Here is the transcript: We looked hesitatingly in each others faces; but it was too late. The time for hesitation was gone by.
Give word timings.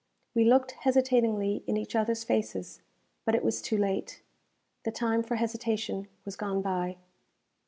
We 0.33 0.45
looked 0.45 0.71
hesitatingly 0.79 1.63
in 1.67 1.77
each 1.77 1.95
others 1.95 2.23
faces; 2.23 2.81
but 3.23 3.35
it 3.35 3.43
was 3.43 3.61
too 3.61 3.77
late. 3.77 4.23
The 4.83 4.89
time 4.91 5.21
for 5.21 5.35
hesitation 5.35 6.07
was 6.25 6.35
gone 6.35 6.63
by. 6.63 6.97